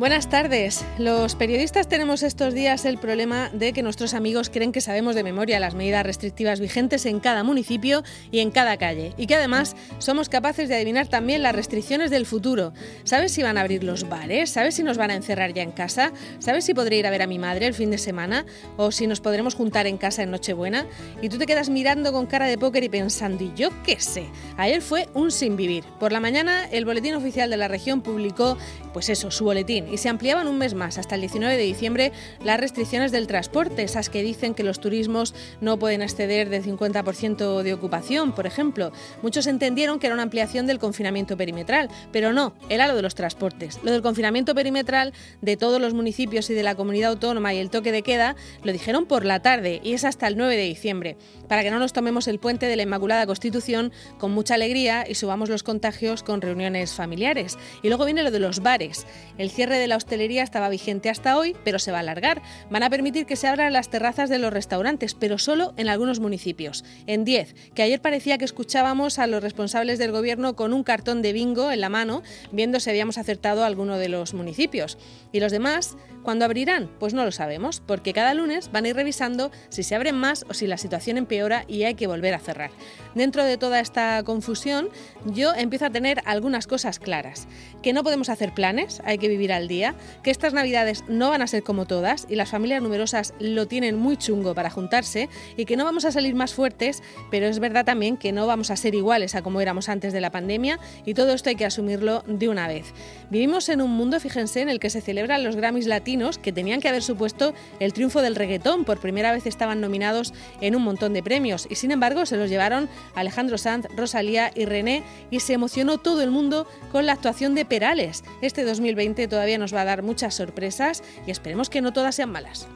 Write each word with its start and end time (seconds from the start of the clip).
Buenas 0.00 0.30
tardes. 0.30 0.82
Los 0.96 1.34
periodistas 1.34 1.86
tenemos 1.86 2.22
estos 2.22 2.54
días 2.54 2.86
el 2.86 2.96
problema 2.96 3.50
de 3.52 3.74
que 3.74 3.82
nuestros 3.82 4.14
amigos 4.14 4.48
creen 4.48 4.72
que 4.72 4.80
sabemos 4.80 5.14
de 5.14 5.22
memoria 5.22 5.60
las 5.60 5.74
medidas 5.74 6.06
restrictivas 6.06 6.58
vigentes 6.58 7.04
en 7.04 7.20
cada 7.20 7.44
municipio 7.44 8.02
y 8.30 8.38
en 8.38 8.50
cada 8.50 8.78
calle 8.78 9.12
y 9.18 9.26
que 9.26 9.34
además 9.34 9.76
somos 9.98 10.30
capaces 10.30 10.70
de 10.70 10.76
adivinar 10.76 11.08
también 11.08 11.42
las 11.42 11.54
restricciones 11.54 12.10
del 12.10 12.24
futuro. 12.24 12.72
¿Sabes 13.04 13.32
si 13.32 13.42
van 13.42 13.58
a 13.58 13.60
abrir 13.60 13.84
los 13.84 14.08
bares? 14.08 14.48
¿Sabes 14.48 14.76
si 14.76 14.82
nos 14.82 14.96
van 14.96 15.10
a 15.10 15.16
encerrar 15.16 15.52
ya 15.52 15.62
en 15.62 15.70
casa? 15.70 16.14
¿Sabes 16.38 16.64
si 16.64 16.72
podré 16.72 16.96
ir 16.96 17.06
a 17.06 17.10
ver 17.10 17.20
a 17.20 17.26
mi 17.26 17.38
madre 17.38 17.66
el 17.66 17.74
fin 17.74 17.90
de 17.90 17.98
semana? 17.98 18.46
¿O 18.78 18.92
si 18.92 19.06
nos 19.06 19.20
podremos 19.20 19.54
juntar 19.54 19.86
en 19.86 19.98
casa 19.98 20.22
en 20.22 20.30
Nochebuena? 20.30 20.86
Y 21.20 21.28
tú 21.28 21.36
te 21.36 21.44
quedas 21.44 21.68
mirando 21.68 22.10
con 22.10 22.24
cara 22.24 22.46
de 22.46 22.56
póker 22.56 22.84
y 22.84 22.88
pensando, 22.88 23.44
¿y 23.44 23.52
yo 23.54 23.68
qué 23.84 24.00
sé? 24.00 24.24
Ayer 24.56 24.80
fue 24.80 25.08
un 25.12 25.30
sin 25.30 25.58
vivir. 25.58 25.84
Por 25.98 26.10
la 26.10 26.20
mañana 26.20 26.66
el 26.72 26.86
Boletín 26.86 27.16
Oficial 27.16 27.50
de 27.50 27.58
la 27.58 27.68
Región 27.68 28.00
publicó, 28.00 28.56
pues 28.94 29.10
eso, 29.10 29.30
su 29.30 29.44
boletín 29.44 29.89
y 29.90 29.98
se 29.98 30.08
ampliaban 30.08 30.48
un 30.48 30.58
mes 30.58 30.74
más, 30.74 30.98
hasta 30.98 31.14
el 31.14 31.20
19 31.22 31.56
de 31.56 31.62
diciembre, 31.62 32.12
las 32.44 32.60
restricciones 32.60 33.12
del 33.12 33.26
transporte, 33.26 33.82
esas 33.82 34.10
que 34.10 34.22
dicen 34.22 34.54
que 34.54 34.62
los 34.62 34.80
turismos 34.80 35.34
no 35.60 35.78
pueden 35.78 36.02
exceder 36.02 36.48
del 36.48 36.64
50% 36.64 37.62
de 37.62 37.74
ocupación, 37.74 38.32
por 38.32 38.46
ejemplo. 38.46 38.92
Muchos 39.22 39.46
entendieron 39.46 39.98
que 39.98 40.06
era 40.06 40.14
una 40.14 40.22
ampliación 40.22 40.66
del 40.66 40.78
confinamiento 40.78 41.36
perimetral, 41.36 41.88
pero 42.12 42.32
no, 42.32 42.54
era 42.68 42.86
lo 42.86 42.94
de 42.94 43.02
los 43.02 43.14
transportes. 43.14 43.80
Lo 43.82 43.92
del 43.92 44.02
confinamiento 44.02 44.54
perimetral 44.54 45.12
de 45.40 45.56
todos 45.56 45.80
los 45.80 45.94
municipios 45.94 46.48
y 46.50 46.54
de 46.54 46.62
la 46.62 46.74
comunidad 46.74 47.10
autónoma 47.10 47.54
y 47.54 47.58
el 47.58 47.70
toque 47.70 47.92
de 47.92 48.02
queda 48.02 48.36
lo 48.62 48.72
dijeron 48.72 49.06
por 49.06 49.24
la 49.24 49.40
tarde 49.40 49.80
y 49.82 49.94
es 49.94 50.04
hasta 50.04 50.26
el 50.26 50.36
9 50.36 50.56
de 50.56 50.64
diciembre, 50.64 51.16
para 51.48 51.62
que 51.62 51.70
no 51.70 51.78
nos 51.78 51.92
tomemos 51.92 52.28
el 52.28 52.38
puente 52.38 52.66
de 52.66 52.76
la 52.76 52.82
Inmaculada 52.82 53.26
Constitución 53.26 53.92
con 54.18 54.32
mucha 54.32 54.54
alegría 54.54 55.04
y 55.08 55.14
subamos 55.14 55.48
los 55.48 55.62
contagios 55.62 56.22
con 56.22 56.40
reuniones 56.40 56.92
familiares. 56.92 57.58
Y 57.82 57.88
luego 57.88 58.04
viene 58.04 58.22
lo 58.22 58.30
de 58.30 58.40
los 58.40 58.60
bares. 58.60 59.06
El 59.38 59.50
cierre 59.50 59.78
de 59.80 59.88
la 59.88 59.96
hostelería 59.96 60.42
estaba 60.42 60.68
vigente 60.68 61.10
hasta 61.10 61.36
hoy, 61.36 61.56
pero 61.64 61.78
se 61.78 61.90
va 61.90 61.98
a 61.98 62.00
alargar. 62.00 62.42
Van 62.70 62.82
a 62.82 62.90
permitir 62.90 63.26
que 63.26 63.36
se 63.36 63.48
abran 63.48 63.72
las 63.72 63.90
terrazas 63.90 64.30
de 64.30 64.38
los 64.38 64.52
restaurantes, 64.52 65.14
pero 65.14 65.38
solo 65.38 65.74
en 65.76 65.88
algunos 65.88 66.20
municipios, 66.20 66.84
en 67.06 67.24
10, 67.24 67.54
que 67.74 67.82
ayer 67.82 68.00
parecía 68.00 68.38
que 68.38 68.44
escuchábamos 68.44 69.18
a 69.18 69.26
los 69.26 69.42
responsables 69.42 69.98
del 69.98 70.12
gobierno 70.12 70.54
con 70.54 70.72
un 70.72 70.84
cartón 70.84 71.22
de 71.22 71.32
bingo 71.32 71.70
en 71.70 71.80
la 71.80 71.88
mano, 71.88 72.22
viendo 72.52 72.80
si 72.80 72.90
habíamos 72.90 73.18
acertado 73.18 73.64
alguno 73.64 73.98
de 73.98 74.08
los 74.08 74.34
municipios. 74.34 74.98
Y 75.32 75.40
los 75.40 75.52
demás, 75.52 75.96
¿cuándo 76.22 76.44
abrirán? 76.44 76.90
Pues 76.98 77.14
no 77.14 77.24
lo 77.24 77.32
sabemos, 77.32 77.82
porque 77.84 78.12
cada 78.12 78.34
lunes 78.34 78.70
van 78.70 78.84
a 78.84 78.88
ir 78.88 78.96
revisando 78.96 79.50
si 79.68 79.82
se 79.82 79.94
abren 79.94 80.16
más 80.16 80.44
o 80.48 80.54
si 80.54 80.66
la 80.66 80.78
situación 80.78 81.16
empeora 81.16 81.64
y 81.66 81.84
hay 81.84 81.94
que 81.94 82.06
volver 82.06 82.34
a 82.34 82.38
cerrar. 82.38 82.70
Dentro 83.14 83.44
de 83.44 83.56
toda 83.56 83.80
esta 83.80 84.22
confusión, 84.24 84.88
yo 85.24 85.54
empiezo 85.54 85.86
a 85.86 85.90
tener 85.90 86.22
algunas 86.24 86.66
cosas 86.66 86.98
claras, 86.98 87.48
que 87.82 87.92
no 87.92 88.04
podemos 88.04 88.28
hacer 88.28 88.52
planes, 88.54 89.00
hay 89.04 89.18
que 89.18 89.28
vivir 89.28 89.52
al 89.52 89.68
día, 89.70 89.94
que 90.22 90.30
estas 90.30 90.52
navidades 90.52 91.04
no 91.08 91.30
van 91.30 91.40
a 91.40 91.46
ser 91.46 91.62
como 91.62 91.86
todas 91.86 92.26
y 92.28 92.34
las 92.34 92.50
familias 92.50 92.82
numerosas 92.82 93.32
lo 93.40 93.66
tienen 93.66 93.96
muy 93.96 94.18
chungo 94.18 94.54
para 94.54 94.68
juntarse 94.68 95.30
y 95.56 95.64
que 95.64 95.78
no 95.78 95.84
vamos 95.84 96.04
a 96.04 96.12
salir 96.12 96.34
más 96.34 96.52
fuertes, 96.52 97.02
pero 97.30 97.46
es 97.46 97.58
verdad 97.58 97.86
también 97.86 98.18
que 98.18 98.32
no 98.32 98.46
vamos 98.46 98.70
a 98.70 98.76
ser 98.76 98.94
iguales 98.94 99.34
a 99.34 99.40
como 99.40 99.62
éramos 99.62 99.88
antes 99.88 100.12
de 100.12 100.20
la 100.20 100.30
pandemia 100.30 100.78
y 101.06 101.14
todo 101.14 101.32
esto 101.32 101.48
hay 101.48 101.56
que 101.56 101.64
asumirlo 101.64 102.22
de 102.26 102.50
una 102.50 102.68
vez. 102.68 102.92
Vivimos 103.30 103.70
en 103.70 103.80
un 103.80 103.92
mundo, 103.92 104.20
fíjense, 104.20 104.60
en 104.60 104.68
el 104.68 104.80
que 104.80 104.90
se 104.90 105.00
celebran 105.00 105.44
los 105.44 105.56
Grammys 105.56 105.86
latinos 105.86 106.36
que 106.36 106.52
tenían 106.52 106.80
que 106.80 106.88
haber 106.88 107.02
supuesto 107.02 107.54
el 107.78 107.94
triunfo 107.94 108.20
del 108.20 108.36
reggaetón, 108.36 108.84
por 108.84 109.00
primera 109.00 109.32
vez 109.32 109.46
estaban 109.46 109.80
nominados 109.80 110.34
en 110.60 110.76
un 110.76 110.82
montón 110.82 111.14
de 111.14 111.22
premios 111.22 111.66
y 111.70 111.76
sin 111.76 111.92
embargo 111.92 112.26
se 112.26 112.36
los 112.36 112.50
llevaron 112.50 112.88
Alejandro 113.14 113.56
Sanz, 113.56 113.86
Rosalía 113.96 114.50
y 114.54 114.64
René 114.64 115.04
y 115.30 115.40
se 115.40 115.52
emocionó 115.52 115.98
todo 115.98 116.22
el 116.22 116.30
mundo 116.30 116.66
con 116.90 117.06
la 117.06 117.12
actuación 117.12 117.54
de 117.54 117.64
Perales. 117.64 118.24
Este 118.42 118.64
2020 118.64 119.28
todavía 119.28 119.58
nos 119.60 119.72
va 119.72 119.82
a 119.82 119.84
dar 119.84 120.02
muchas 120.02 120.34
sorpresas 120.34 121.04
y 121.26 121.30
esperemos 121.30 121.70
que 121.70 121.80
no 121.80 121.92
todas 121.92 122.16
sean 122.16 122.32
malas. 122.32 122.66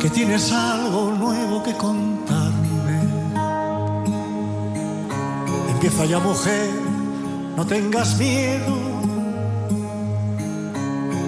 que 0.00 0.10
tienes 0.10 0.50
algo 0.52 1.12
nuevo 1.12 1.62
que 1.62 1.74
contarme. 1.74 3.00
Empieza 5.68 6.06
ya 6.06 6.18
mujer, 6.18 6.70
no 7.56 7.66
tengas 7.66 8.18
miedo. 8.18 8.76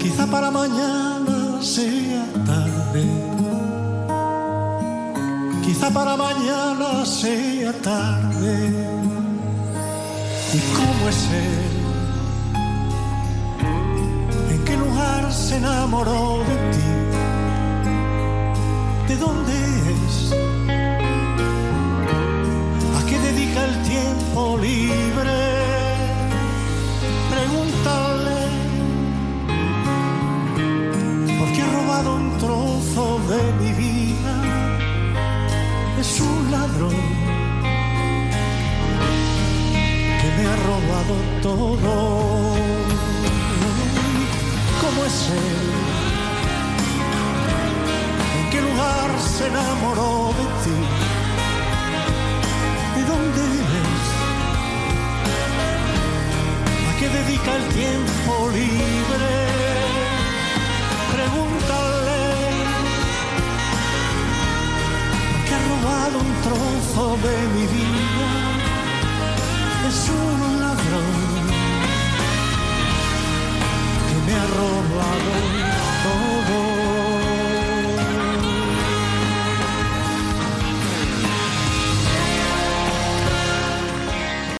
Quizá 0.01 0.25
para 0.27 0.49
mañana 0.49 1.61
sea 1.61 2.25
tarde 2.45 3.32
Quizá 5.65 5.89
para 5.91 6.17
mañana 6.17 7.05
sea 7.05 7.71
tarde. 7.81 8.69
¿Y 10.53 10.59
cómo 10.75 11.09
es 11.09 11.29
él? 11.31 11.73
¿En 14.51 14.65
qué 14.65 14.75
lugar 14.75 15.31
se 15.31 15.55
enamoró 15.55 16.43
de 16.49 16.55
ti? 16.73 16.91
¿De 19.07 19.15
dónde 19.15 19.53
es? 19.93 20.33
¿A 22.97 23.05
qué 23.07 23.17
dedica 23.19 23.63
el 23.63 23.81
tiempo 23.83 24.57
libre? 24.57 25.39
Pregúntale. 27.31 28.41
Porque 31.39 31.61
ha 31.61 31.71
robado 31.71 32.15
un 32.15 32.37
trozo 32.37 33.19
de 33.29 33.41
mi 33.63 33.71
vida 33.71 34.62
es 36.03 36.19
un 36.19 36.51
ladrón 36.51 36.95
que 40.21 40.29
me 40.37 40.43
ha 40.51 40.55
robado 40.69 41.15
todo. 41.41 41.93
¿Cómo 44.81 44.99
es 45.09 45.17
él? 45.43 45.65
¿En 48.37 48.45
qué 48.51 48.59
lugar 48.67 49.09
se 49.35 49.47
enamoró 49.47 50.33
de 50.39 50.45
ti? 50.63 50.77
¿De 52.95 53.01
dónde 53.11 53.41
eres? 53.61 54.05
¿A 56.89 56.91
qué 56.99 57.07
dedica 57.17 57.51
el 57.55 57.65
tiempo 57.79 58.49
libre? 58.51 59.42
De 66.95 67.47
mi 67.53 67.65
vida. 67.65 68.33